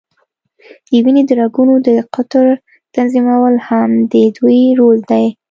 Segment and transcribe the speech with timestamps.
[0.89, 2.45] د وینې د رګونو د قطر
[2.93, 5.25] تنظیمول هم د دوی رول دی.